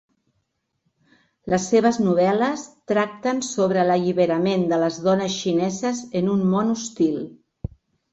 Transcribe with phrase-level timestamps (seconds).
[1.53, 7.21] Les seves novel·les tracten sobre l'alliberament de les dones xineses en un món hostil.